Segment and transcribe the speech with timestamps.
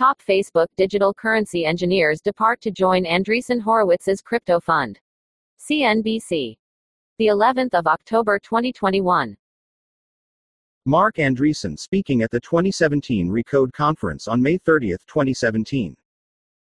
[0.00, 4.98] Top Facebook digital currency engineers depart to join Andreessen Horowitz's crypto fund.
[5.60, 6.56] CNBC.
[7.18, 9.36] The 11th of October 2021.
[10.86, 15.94] Marc Andreessen speaking at the 2017 Recode conference on May 30, 2017.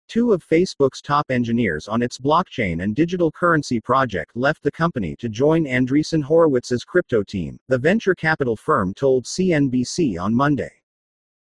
[0.08, 5.14] Two of Facebook's top engineers on its blockchain and digital currency project left the company
[5.20, 10.72] to join Andreessen Horowitz's crypto team, the venture capital firm told CNBC on Monday.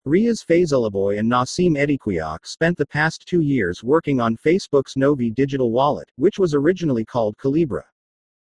[0.10, 5.71] Riyaz Faizullabhoy and Nassim Eddequiouaq spent the past two years working on Facebook's Novi digital
[5.71, 7.83] wallet, which was originally called Calibra.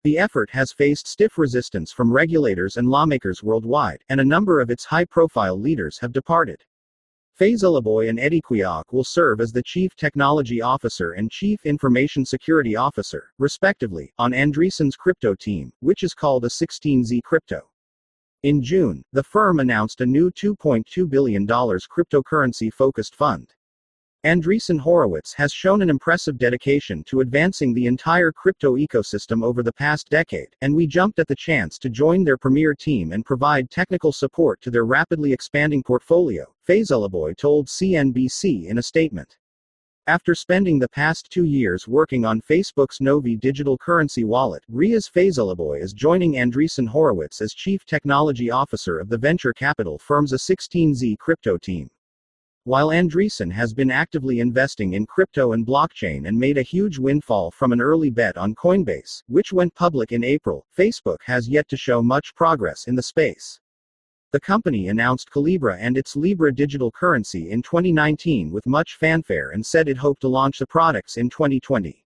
[0.05, 4.69] The effort has faced stiff resistance from regulators and lawmakers worldwide, and a number of
[4.69, 6.63] its high profile leaders have departed.
[7.37, 13.33] Faizullabhoy and Eddequiouaq will serve as the Chief Technology Officer and Chief Information Security Officer,
[13.39, 17.70] respectively, on Andreessen's crypto team, which is called a 16Z Crypto.
[18.43, 23.53] In June, the firm announced a new $2.2 billion cryptocurrency focused fund.
[24.23, 29.73] Andreessen Horowitz has shown an impressive dedication to advancing the entire crypto ecosystem over the
[29.73, 33.69] past decade, and we jumped at the chance to join their premier team and provide
[33.69, 39.37] technical support to their rapidly expanding portfolio, Faizullabhoy told CNBC in a statement.
[40.07, 45.79] After spending the past two years working on Facebook's Novi digital currency wallet, Riyaz Faizullabhoy
[45.79, 51.55] is joining Andreessen Horowitz as Chief Technology Officer of the venture capital firm's A16Z crypto
[51.55, 51.87] team.
[52.63, 57.51] While Andreessen has been actively investing in crypto and blockchain and made a huge windfall
[57.51, 61.77] from an early bet on Coinbase, which went public in April, Facebook has yet to
[61.77, 63.60] show much progress in the space.
[64.33, 69.65] The company announced Calibra and its Libra digital currency in 2019 with much fanfare and
[69.65, 72.05] said it hoped to launch the products in 2020.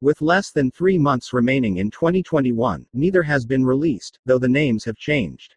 [0.00, 4.84] With less than three months remaining in 2021, neither has been released, though the names
[4.84, 5.56] have changed.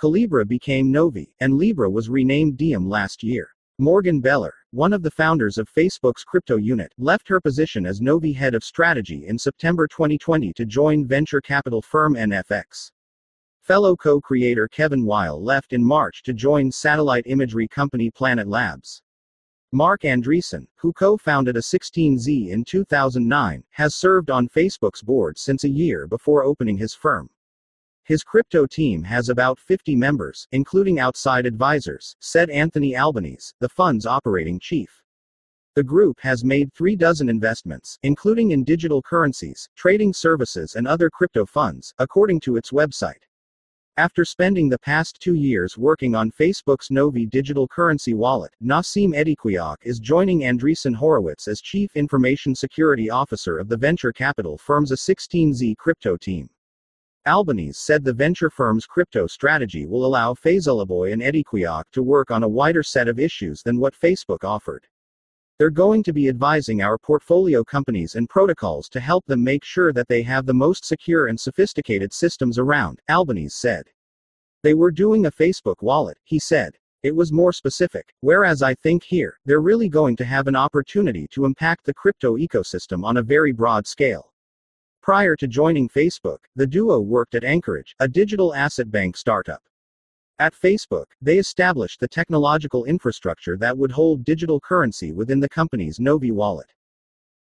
[0.00, 3.50] Calibra became Novi, and Libra was renamed Diem last year.
[3.78, 8.32] Morgan Beller, one of the founders of Facebook's crypto unit, left her position as Novi
[8.32, 12.90] head of strategy in September 2020 to join venture capital firm NFX.
[13.62, 19.02] Fellow co creator Kevin Weil left in March to join satellite imagery company Planet Labs.
[19.70, 25.68] Marc Andreessen, who co founded A16Z in 2009, has served on Facebook's board since a
[25.68, 27.28] year before opening his firm.
[28.02, 34.06] His crypto team has about 50 members, including outside advisors, said Anthony Albanese, the fund's
[34.06, 35.02] operating chief.
[35.76, 41.10] The group has made three dozen investments, including in digital currencies, trading services, and other
[41.10, 43.22] crypto funds, according to its website.
[43.96, 49.76] After spending the past two years working on Facebook's Novi digital currency wallet, Nassim Eddequiouaq
[49.82, 55.76] is joining Andreessen Horowitz as Chief Information Security Officer of the venture capital firm's A16Z
[55.76, 56.48] crypto team.
[57.26, 62.44] Albanese said the venture firm's crypto strategy will allow Faizullabhoy and Eddequiouaq to work on
[62.44, 64.86] a wider set of issues than what Facebook offered.
[65.60, 69.92] They're going to be advising our portfolio companies and protocols to help them make sure
[69.92, 73.84] that they have the most secure and sophisticated systems around, Albanese said.
[74.62, 76.78] They were doing a Facebook wallet, he said.
[77.02, 81.28] It was more specific, whereas I think here, they're really going to have an opportunity
[81.32, 84.32] to impact the crypto ecosystem on a very broad scale.
[85.02, 89.60] Prior to joining Facebook, the duo worked at Anchorage, a digital asset bank startup.
[90.40, 96.00] At Facebook, they established the technological infrastructure that would hold digital currency within the company's
[96.00, 96.72] Novi wallet.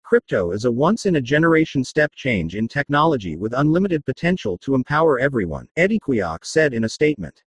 [0.04, 4.76] Crypto is a once in a generation step change in technology with unlimited potential to
[4.76, 7.42] empower everyone, Eddie Eddequiouaq said in a statement.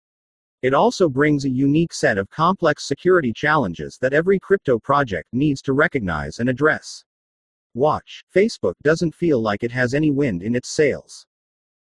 [0.61, 5.63] It also brings a unique set of complex security challenges that every crypto project needs
[5.63, 7.03] to recognize and address.
[7.73, 11.25] Watch, Facebook doesn't feel like it has any wind in its sails.